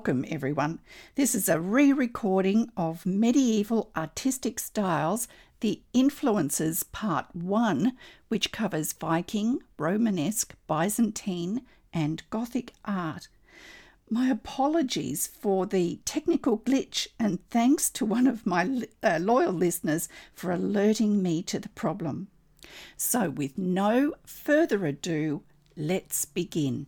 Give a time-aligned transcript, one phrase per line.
[0.00, 0.78] Welcome, everyone.
[1.14, 5.28] This is a re recording of Medieval Artistic Styles,
[5.60, 7.92] The Influences Part 1,
[8.28, 11.60] which covers Viking, Romanesque, Byzantine,
[11.92, 13.28] and Gothic art.
[14.08, 20.08] My apologies for the technical glitch, and thanks to one of my uh, loyal listeners
[20.32, 22.28] for alerting me to the problem.
[22.96, 25.42] So, with no further ado,
[25.76, 26.86] let's begin.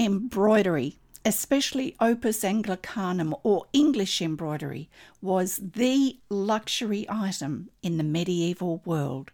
[0.00, 4.90] Embroidery especially opus anglicanum or English embroidery,
[5.22, 9.30] was the luxury item in the medieval world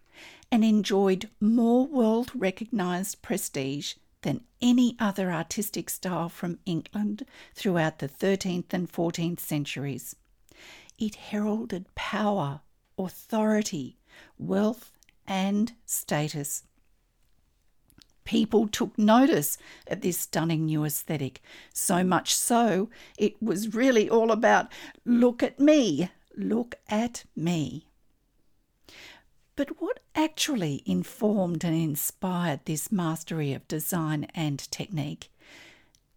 [0.51, 8.07] and enjoyed more world recognised prestige than any other artistic style from England throughout the
[8.07, 10.15] 13th and 14th centuries.
[10.99, 12.61] It heralded power,
[12.97, 13.97] authority,
[14.37, 14.91] wealth,
[15.25, 16.63] and status.
[18.31, 21.41] People took notice of this stunning new aesthetic,
[21.73, 24.71] so much so it was really all about
[25.03, 27.87] look at me, look at me.
[29.57, 35.29] But what actually informed and inspired this mastery of design and technique?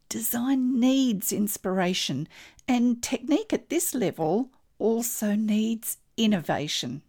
[0.08, 2.28] Design needs inspiration,
[2.68, 7.02] and technique at this level also needs innovation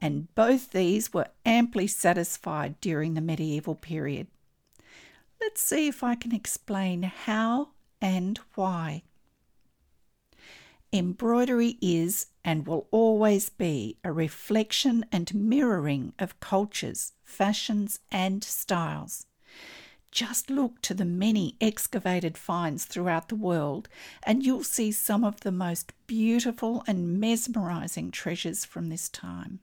[0.00, 4.26] and both these were amply satisfied during the medieval period.
[5.44, 7.68] Let's see if I can explain how
[8.00, 9.02] and why.
[10.90, 19.26] Embroidery is and will always be a reflection and mirroring of cultures, fashions, and styles.
[20.10, 23.86] Just look to the many excavated finds throughout the world,
[24.22, 29.60] and you'll see some of the most beautiful and mesmerizing treasures from this time.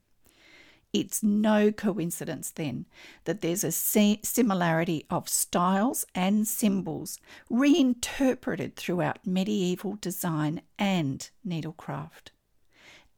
[0.93, 2.85] It's no coincidence then
[3.23, 7.17] that there's a similarity of styles and symbols
[7.49, 12.31] reinterpreted throughout medieval design and needlecraft.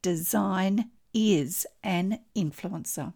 [0.02, 3.12] Design is an influencer.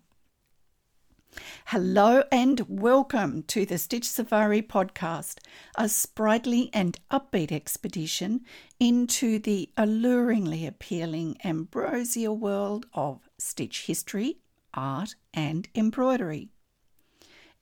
[1.67, 5.39] Hello and welcome to the Stitch Safari podcast,
[5.77, 8.41] a sprightly and upbeat expedition
[8.81, 14.41] into the alluringly appealing ambrosial world of Stitch history,
[14.79, 16.51] art, and embroidery.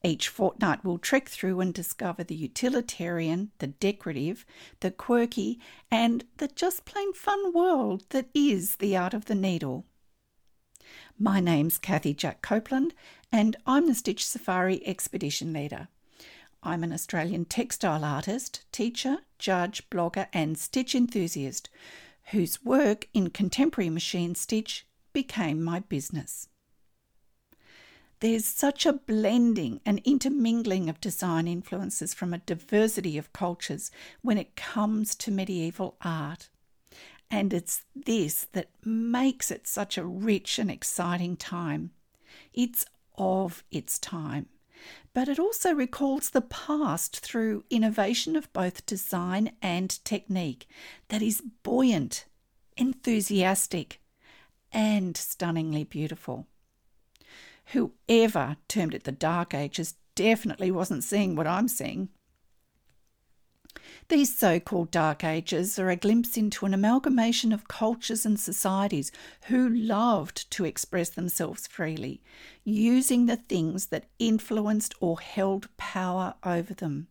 [0.03, 4.45] Each fortnight we'll trek through and discover the utilitarian, the decorative,
[4.79, 9.85] the quirky, and the just plain fun world that is the art of the needle.
[11.17, 12.93] My name's Kathy Jack Copeland,
[13.31, 15.87] and I'm the Stitch Safari Expedition Leader.
[16.61, 21.69] I'm an Australian textile artist, teacher, judge, blogger, and stitch enthusiast
[22.31, 26.49] whose work in contemporary machine stitch became my business.
[28.19, 33.91] There's such a blending and intermingling of design influences from a diversity of cultures
[34.23, 36.49] when it comes to medieval art.
[37.29, 41.91] And it's this that makes it such a rich and exciting time.
[42.53, 42.85] It's
[43.17, 44.47] of its time,
[45.13, 50.67] but it also recalls the past through innovation of both design and technique
[51.09, 52.25] that is buoyant,
[52.77, 54.01] enthusiastic,
[54.71, 56.47] and stunningly beautiful.
[57.71, 62.09] Whoever termed it the Dark Ages definitely wasn't seeing what I'm seeing.
[64.09, 69.11] These so called Dark Ages are a glimpse into an amalgamation of cultures and societies
[69.47, 72.21] who loved to express themselves freely,
[72.63, 77.07] using the things that influenced or held power over them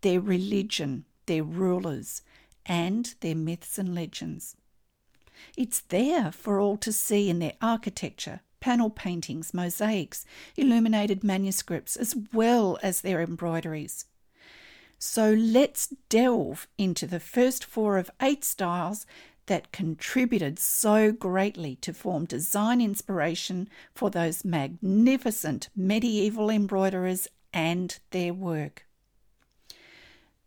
[0.00, 2.22] their religion, their rulers,
[2.64, 4.56] and their myths and legends.
[5.56, 12.14] It's there for all to see in their architecture, panel paintings, mosaics, illuminated manuscripts, as
[12.34, 14.04] well as their embroideries.
[14.98, 19.06] So let's delve into the first four of eight styles
[19.46, 28.34] that contributed so greatly to form design inspiration for those magnificent medieval embroiderers and their
[28.34, 28.84] work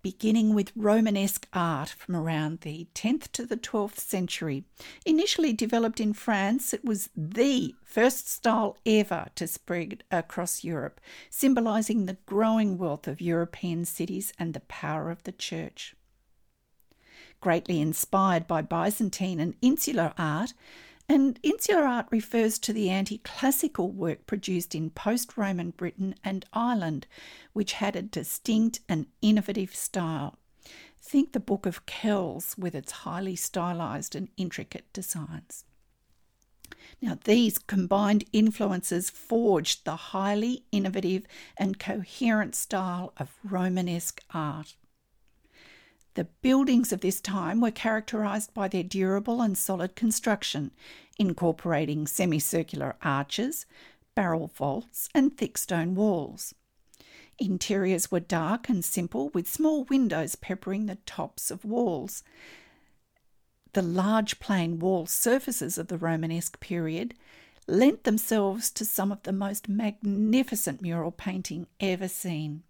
[0.02, 4.64] beginning with Romanesque art from around the 10th to the 12th century.
[5.06, 11.00] Initially developed in France, it was the first style ever to spread across Europe,
[11.30, 15.96] symbolising the growing wealth of European cities and the power of the church.
[17.40, 20.54] Greatly inspired by Byzantine and insular art,
[21.12, 26.46] and insular art refers to the anti classical work produced in post Roman Britain and
[26.54, 27.06] Ireland,
[27.52, 30.40] which had a distinct and innovative style.
[31.02, 35.66] Think the Book of Kells with its highly stylized and intricate designs.
[37.02, 41.26] Now, these combined influences forged the highly innovative
[41.58, 44.76] and coherent style of Romanesque art.
[46.16, 50.72] The buildings of this time were characterised by their durable and solid construction,
[51.18, 53.66] incorporating semicircular arches,
[54.14, 56.54] barrel vaults, and thick stone walls.
[57.40, 62.24] Interiors were dark and simple, with small windows peppering the tops of walls.
[63.74, 67.14] The large plain wall surfaces of the Romanesque period
[67.68, 72.64] lent themselves to some of the most magnificent mural painting ever seen.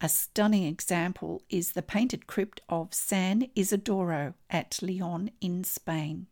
[0.00, 6.26] A stunning example is the painted crypt of San Isidoro at Leon in Spain.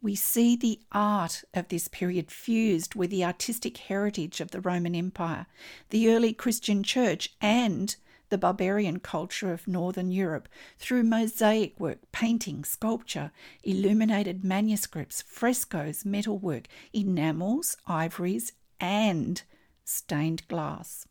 [0.00, 4.94] We see the art of this period fused with the artistic heritage of the Roman
[4.94, 5.46] Empire,
[5.90, 7.94] the early Christian church, and
[8.30, 13.32] the barbarian culture of Northern Europe through mosaic work, painting, sculpture,
[13.62, 19.42] illuminated manuscripts, frescoes, metalwork, enamels, ivories, and
[19.84, 21.06] stained glass.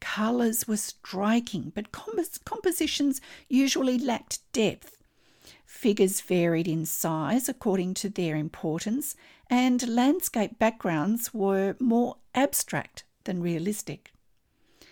[0.00, 4.96] Colours were striking, but compositions usually lacked depth.
[5.64, 9.16] Figures varied in size according to their importance,
[9.50, 14.12] and landscape backgrounds were more abstract than realistic.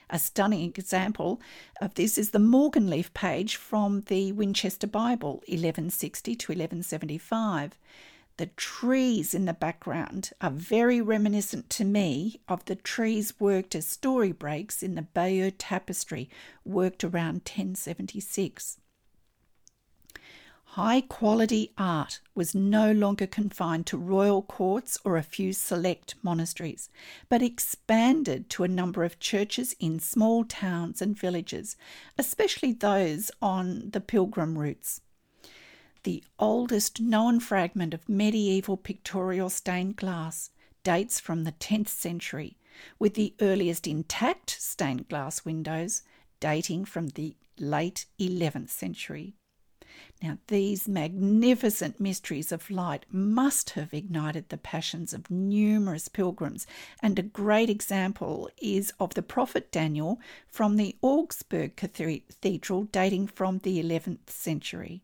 [0.09, 1.41] A stunning example
[1.81, 7.77] of this is the Morgan Leaf page from the Winchester Bible, 1160 to 1175.
[8.39, 13.87] The trees in the background are very reminiscent to me of the trees worked as
[13.87, 16.29] story breaks in the Bayeux tapestry,
[16.63, 18.79] worked around 1076.
[20.65, 26.91] High quality art was no longer confined to royal courts or a few select monasteries,
[27.31, 31.79] but expanded to a number of churches in small towns and villages,
[32.19, 35.01] especially those on the pilgrim routes
[36.07, 40.51] the oldest known fragment of medieval pictorial stained glass
[40.85, 42.57] dates from the 10th century,
[42.97, 46.03] with the earliest intact stained glass windows
[46.39, 49.35] dating from the late 11th century.
[50.23, 56.69] Now, these magnificent mysteries of light must have ignited the passions of numerous pilgrims,
[57.03, 63.59] and a great example is of the prophet Daniel from the Augsburg Cathedral dating from
[63.59, 65.03] the 11th century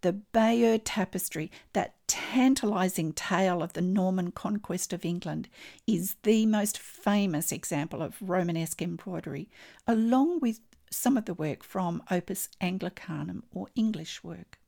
[0.00, 5.48] the Bayeux Tapestry, that tantalising tale of the Norman conquest of England,
[5.86, 9.48] is the most famous example of Romanesque embroidery,
[9.86, 10.60] along with
[10.90, 14.58] some of the work from Opus Anglicanum or English work.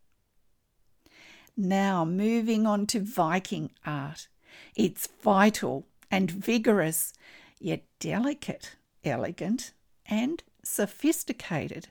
[1.57, 4.29] Now, moving on to Viking art.
[4.77, 7.13] It's vital and vigorous,
[7.59, 9.73] yet delicate, elegant,
[10.07, 11.89] and sophisticated.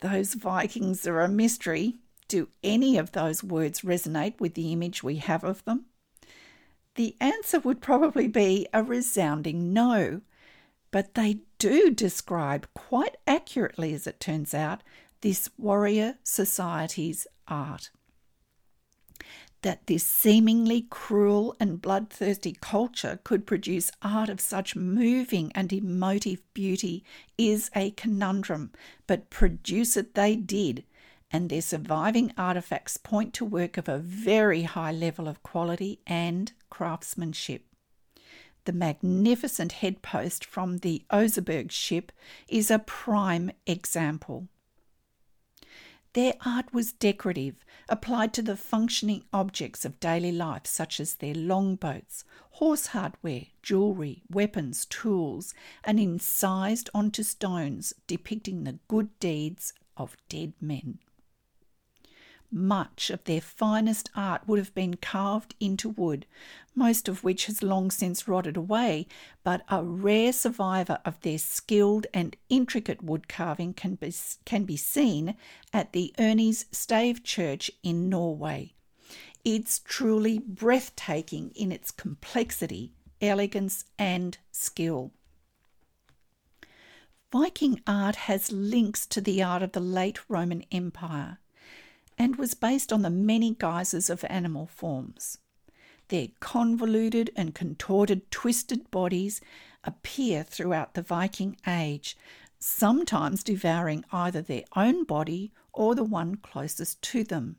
[0.00, 5.16] Those Vikings are a mystery, do any of those words resonate with the image we
[5.16, 5.86] have of them?
[6.96, 10.22] The answer would probably be a resounding no,
[10.90, 14.82] but they do describe quite accurately, as it turns out,
[15.20, 17.90] this warrior society's art.
[19.62, 26.42] That this seemingly cruel and bloodthirsty culture could produce art of such moving and emotive
[26.54, 27.04] beauty
[27.36, 28.72] is a conundrum,
[29.06, 30.84] but produce it they did,
[31.36, 36.54] and their surviving artifacts point to work of a very high level of quality and
[36.70, 37.62] craftsmanship.
[38.64, 42.10] The magnificent headpost from the Oseberg ship
[42.48, 44.48] is a prime example.
[46.14, 51.34] Their art was decorative, applied to the functioning objects of daily life, such as their
[51.34, 55.52] longboats, horse hardware, jewellery, weapons, tools,
[55.84, 60.98] and incised onto stones depicting the good deeds of dead men.
[62.50, 66.26] Much of their finest art would have been carved into wood,
[66.74, 69.06] most of which has long since rotted away,
[69.42, 74.76] but a rare survivor of their skilled and intricate wood carving can be, can be
[74.76, 75.36] seen
[75.72, 78.74] at the Urnes Stave Church in Norway.
[79.44, 85.12] It's truly breathtaking in its complexity, elegance, and skill.
[87.32, 91.38] Viking art has links to the art of the late Roman Empire
[92.18, 95.38] and was based on the many guises of animal forms.
[96.08, 99.40] Their convoluted and contorted, twisted bodies
[99.84, 102.16] appear throughout the Viking Age,
[102.58, 107.56] sometimes devouring either their own body or the one closest to them.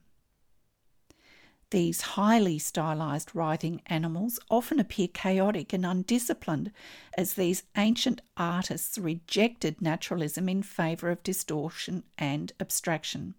[1.69, 6.71] These highly stylized writhing animals often appear chaotic and undisciplined,
[7.17, 13.35] as these ancient artists rejected naturalism in favour of distortion and abstraction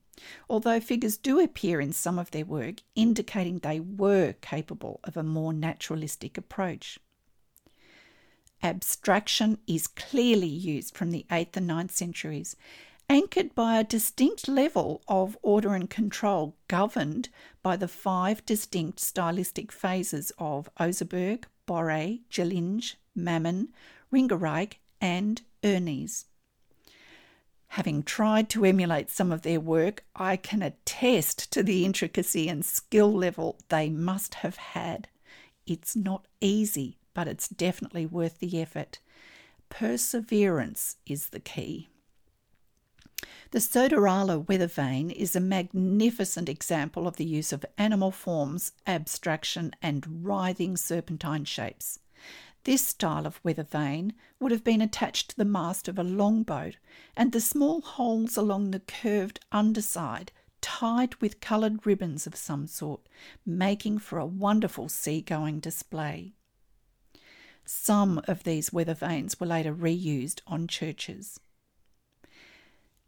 [0.48, 5.22] although figures do appear in some of their work indicating they were capable of a
[5.22, 6.98] more naturalistic approach.
[8.62, 12.56] abstraction is clearly used from the 8th and 9th centuries,
[13.08, 17.28] anchored by a distinct level of order and control governed
[17.62, 23.68] by the five distinct stylistic phases of Oseberg, Borre, Jellinge, Mammen,
[24.12, 26.24] Ringerike, and Urnes.
[27.68, 32.64] Having tried to emulate some of their work, I can attest to the intricacy and
[32.64, 35.08] skill level they must have had.
[35.66, 39.00] It's not easy, but it's definitely worth the effort.
[39.68, 41.88] Perseverance is the key.
[43.50, 49.72] The Soderala weather vane is a magnificent example of the use of animal forms, abstraction,
[49.82, 51.98] and writhing serpentine shapes.
[52.68, 56.76] This style of weather vane would have been attached to the mast of a longboat,
[57.16, 63.00] and the small holes along the curved underside tied with coloured ribbons of some sort,
[63.46, 66.34] making for a wonderful seagoing display.
[67.64, 71.40] Some of these weather vanes were later reused on churches.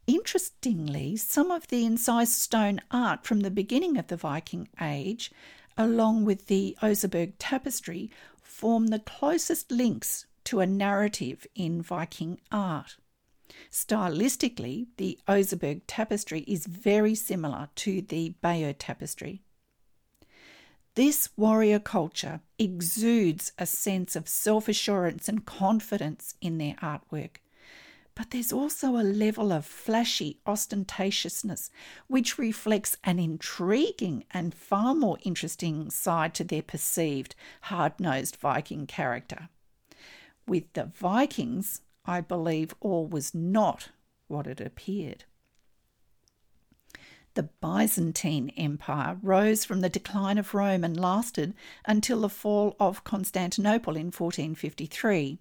[0.06, 5.30] Interestingly, some of the incised stone art from the beginning of the Viking Age,
[5.76, 8.10] along with the Oseberg tapestry,
[8.50, 12.96] form the closest links to a narrative in Viking art.
[13.70, 19.42] Stylistically, the Oseberg tapestry is very similar to the Bayeux tapestry.
[20.94, 27.36] This warrior culture exudes a sense of self assurance and confidence in their artwork,
[28.20, 31.70] but there's also a level of flashy ostentatiousness
[32.06, 38.86] which reflects an intriguing and far more interesting side to their perceived hard nosed Viking
[38.86, 39.48] character.
[40.46, 43.88] With the Vikings, I believe all was not
[44.28, 45.24] what it appeared.
[47.32, 51.54] The Byzantine Empire rose from the decline of Rome and lasted
[51.86, 55.38] until the fall of Constantinople in 1453.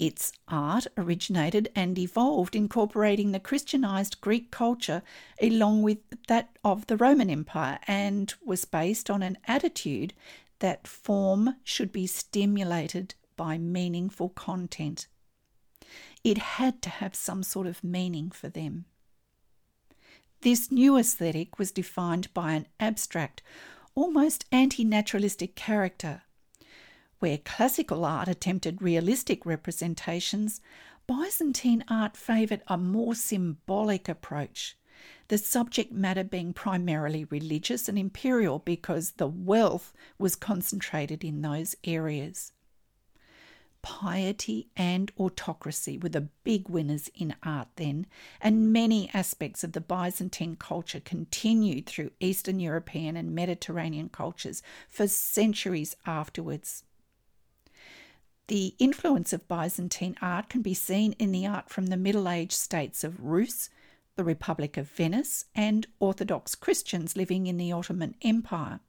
[0.00, 5.02] Its art originated and evolved, incorporating the Christianized Greek culture
[5.42, 10.14] along with that of the Roman Empire, and was based on an attitude
[10.60, 15.06] that form should be stimulated by meaningful content.
[16.24, 18.86] It had to have some sort of meaning for them.
[20.40, 23.42] This new aesthetic was defined by an abstract,
[23.94, 26.22] almost anti naturalistic character
[27.20, 30.60] where classical art attempted realistic representations,
[31.06, 34.76] Byzantine art favoured a more symbolic approach,
[35.28, 41.76] the subject matter being primarily religious and imperial because the wealth was concentrated in those
[41.84, 42.52] areas.
[43.82, 48.06] Piety and autocracy were the big winners in art then,
[48.40, 55.08] and many aspects of the Byzantine culture continued through Eastern European and Mediterranean cultures for
[55.08, 56.84] centuries afterwards.
[58.50, 62.50] The influence of Byzantine art can be seen in the art from the Middle Age
[62.50, 63.70] states of Rus,
[64.16, 68.80] the Republic of Venice, and Orthodox Christians living in the Ottoman Empire,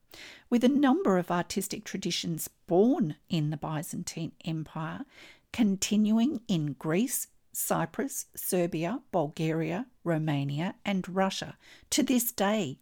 [0.49, 5.05] with a number of artistic traditions born in the Byzantine Empire
[5.53, 11.55] continuing in Greece, Cyprus, Serbia, Bulgaria, Romania, and Russia
[11.91, 12.79] to this day,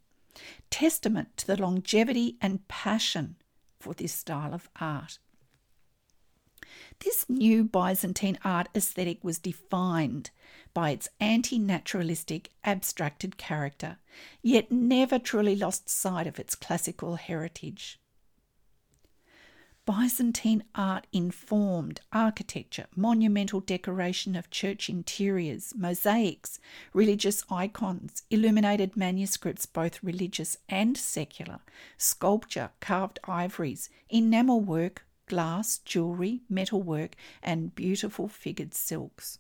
[0.70, 3.36] testament to the longevity and passion
[3.82, 5.20] for this style of art.
[7.04, 10.32] This new Byzantine art aesthetic was defined
[10.74, 14.00] by its anti naturalistic, abstracted character,
[14.42, 18.00] yet never truly lost sight of its classical heritage.
[19.86, 26.60] Byzantine art informed architecture, monumental decoration of church interiors, mosaics,
[26.94, 31.62] religious icons, illuminated manuscripts, both religious and secular,
[31.98, 39.40] sculpture, carved ivories, enamel work, glass, jewellery, metalwork, and beautiful figured silks.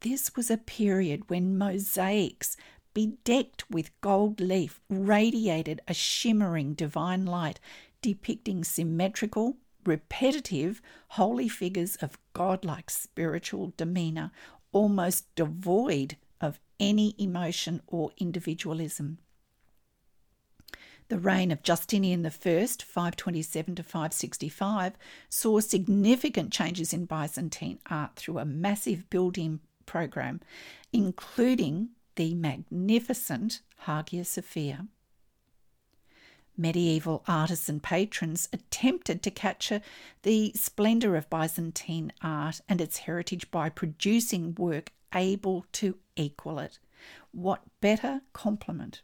[0.00, 2.56] This was a period when mosaics,
[2.92, 7.60] bedecked with gold leaf, radiated a shimmering divine light,
[8.02, 14.32] depicting symmetrical, repetitive, holy figures of godlike spiritual demeanour,
[14.72, 19.18] almost devoid of any emotion or individualism.
[21.08, 24.94] The reign of Justinian I, 527 to 565,
[25.28, 30.40] saw significant changes in Byzantine art through a massive building program,
[30.92, 34.86] including the magnificent Hagia Sophia.
[36.56, 39.82] Medieval artists and patrons attempted to capture
[40.22, 46.80] the splendour of Byzantine art and its heritage by producing work able to equal it.
[47.30, 49.02] What better compliment?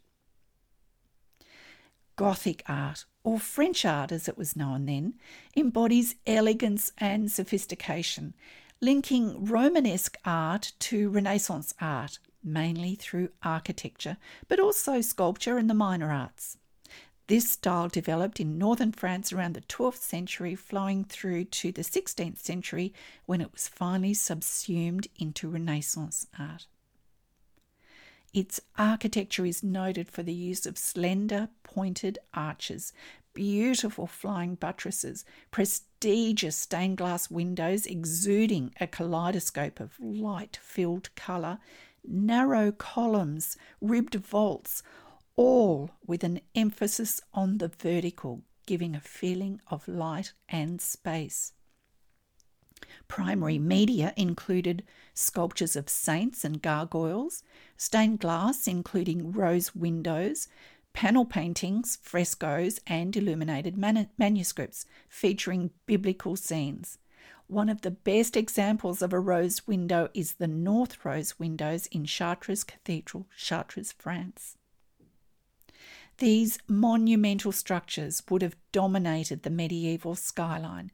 [2.23, 5.15] Gothic art, or French art as it was known then,
[5.57, 8.35] embodies elegance and sophistication,
[8.81, 16.13] linking Romanesque art to Renaissance art, mainly through architecture, but also sculpture and the minor
[16.13, 16.59] arts.
[17.27, 22.39] This style developed in northern France around the 12th century, flowing through to the 16th
[22.39, 22.95] century
[23.27, 26.69] when it was finally subsumed into Renaissance art.
[28.33, 32.93] Its architecture is noted for the use of slender, pointed arches,
[33.35, 41.59] beautiful flying buttresses, prestigious stained glass windows exuding a kaleidoscope of light filled colour,
[42.07, 44.83] narrow columns, ribbed vaults,
[45.37, 51.53] all with an emphasis on the vertical, giving a feeling of light and space.
[53.13, 57.43] Primary media included sculptures of saints and gargoyles,
[57.77, 60.49] stained glass, including rose windows,
[60.95, 66.97] panel paintings, frescoes, and illuminated man- manuscripts featuring biblical scenes.
[67.49, 72.07] One of the best examples of a rose window is the North Rose windows in
[72.07, 74.57] Chartres Cathedral, Chartres, France.
[76.17, 80.91] These monumental structures would have dominated the medieval skyline,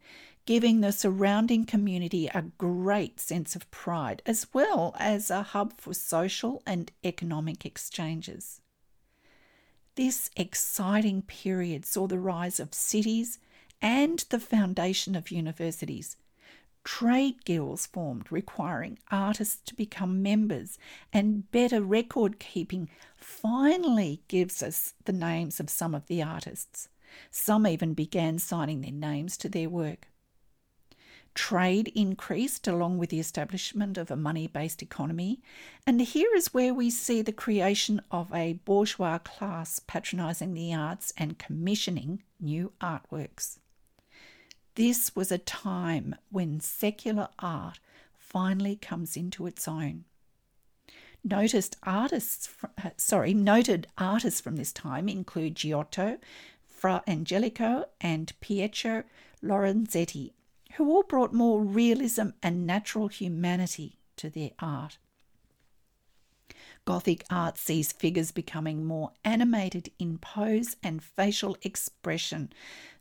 [0.49, 5.93] giving the surrounding community a great sense of pride, as well as a hub for
[5.93, 8.63] social and economic exchanges.
[9.95, 13.39] This exciting period saw the rise of cities
[13.83, 16.17] and the foundation of universities.
[16.83, 20.79] Trade guilds formed requiring artists to become members,
[21.13, 22.89] and better record keeping
[23.19, 26.89] finally gives us the names of some of the artists.
[27.31, 30.09] Some even began signing their names to their work.
[31.39, 35.41] Trade increased along with the establishment of a money based economy,
[35.87, 41.13] and here is where we see the creation of a bourgeois class patronising the arts
[41.17, 43.61] and commissioning new artworks.
[44.75, 47.79] This was a time when secular art
[48.17, 50.07] finally comes into its own.
[51.23, 52.49] Noticed artists,
[52.85, 56.19] uh, sorry, noted artists from this time include Giotto,
[56.67, 59.05] Fra Angelico, and Pietro
[59.41, 60.33] Lorenzetti,
[60.77, 64.99] who all brought more realism and natural humanity to their art.
[66.85, 72.53] Gothic art sees figures becoming more animated in pose and facial expression,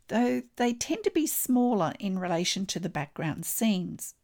[0.08, 4.14] though they tend to be smaller in relation to the background scenes.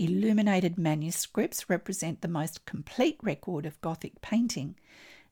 [0.00, 4.76] Illuminated manuscripts represent the most complete record of Gothic painting.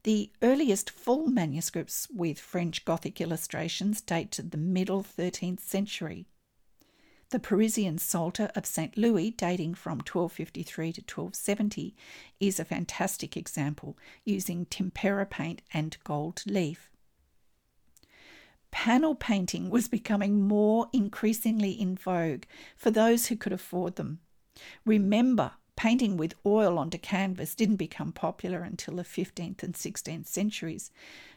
[0.02, 6.26] The earliest full manuscripts with French Gothic illustrations date to the middle 13th century.
[7.30, 8.96] The Parisian Psalter of St.
[8.96, 11.96] Louis, dating from 1253 to 1270,
[12.38, 16.88] is a fantastic example using tempera paint and gold leaf.
[18.70, 22.44] Panel painting was becoming more increasingly in vogue
[22.76, 24.20] for those who could afford them.
[24.84, 30.92] Remember, painting with oil onto canvas didn't become popular until the 15th and 16th centuries.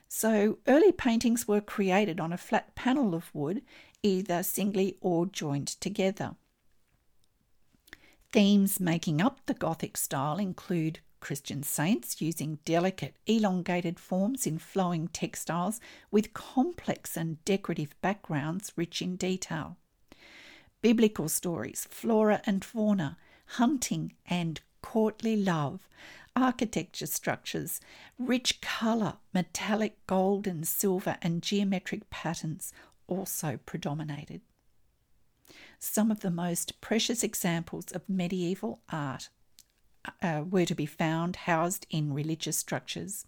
[0.07, 3.61] So early paintings were created on a flat panel of wood
[4.03, 6.35] either singly or joined together.
[8.31, 15.07] Themes making up the Gothic style include Christian saints using delicate, elongated forms in flowing
[15.09, 15.79] textiles
[16.11, 19.77] with complex and decorative backgrounds rich in detail.
[20.81, 25.89] Biblical stories, flora and fauna, hunting and courtly love,
[26.35, 27.81] architecture structures,
[28.17, 32.71] rich colour, metallic gold and silver, and geometric patterns
[33.09, 34.41] also predominated.
[35.79, 39.29] Some of the most precious examples of medieval art
[40.21, 43.25] uh, were to be found housed in religious structures.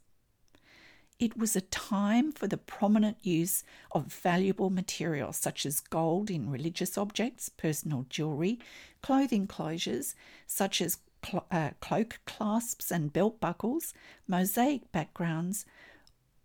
[1.19, 6.49] It was a time for the prominent use of valuable materials such as gold in
[6.49, 8.59] religious objects, personal jewellery,
[9.01, 10.15] clothing closures
[10.47, 13.93] such as cl- uh, cloak clasps and belt buckles,
[14.27, 15.65] mosaic backgrounds,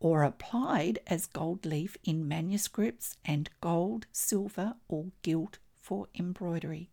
[0.01, 6.91] or applied as gold leaf in manuscripts and gold, silver, or gilt for embroidery.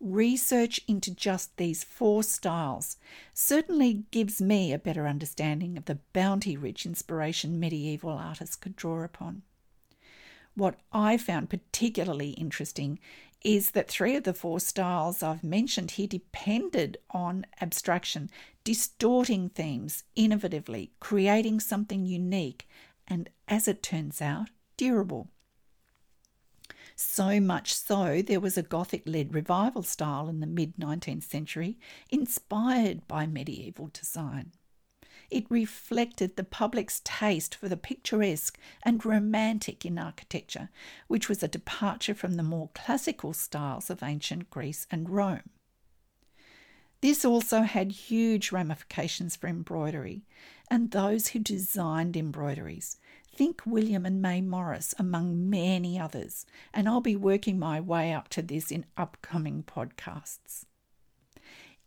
[0.00, 2.98] Research into just these four styles
[3.34, 9.02] certainly gives me a better understanding of the bounty rich inspiration medieval artists could draw
[9.02, 9.42] upon.
[10.54, 13.00] What I found particularly interesting
[13.42, 18.30] is that three of the four styles I've mentioned here depended on abstraction,
[18.68, 22.68] distorting themes innovatively, creating something unique,
[23.06, 25.30] and as it turns out, durable.
[26.94, 31.78] So much so, there was a Gothic led revival style in the mid 19th century
[32.10, 34.52] inspired by medieval design.
[35.30, 40.68] It reflected the public's taste for the picturesque and romantic in architecture,
[41.06, 45.48] which was a departure from the more classical styles of ancient Greece and Rome.
[47.00, 50.22] This also had huge ramifications for embroidery
[50.70, 52.98] and those who designed embroideries.
[53.32, 58.28] Think William and May Morris, among many others, and I'll be working my way up
[58.30, 60.64] to this in upcoming podcasts.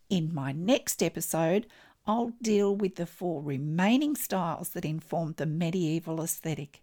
[0.08, 1.66] In my next episode,
[2.06, 6.82] I'll deal with the four remaining styles that informed the medieval aesthetic,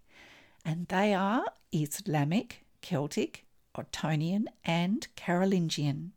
[0.64, 3.44] and they are Islamic, Celtic,
[3.76, 6.12] Ottonian, and Carolingian.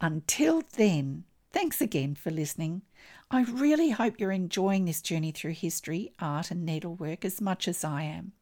[0.00, 2.82] Until then, thanks again for listening.
[3.30, 7.84] I really hope you're enjoying this journey through history, art, and needlework as much as
[7.84, 8.32] I am.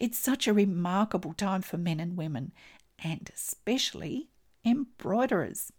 [0.00, 2.52] It's such a remarkable time for men and women,
[3.02, 4.30] and especially
[4.64, 5.72] embroiderers.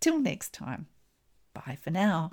[0.00, 0.86] Till next time,
[1.54, 2.30] bye for now.